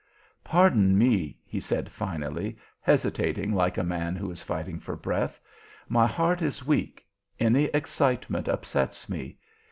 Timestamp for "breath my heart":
4.95-6.41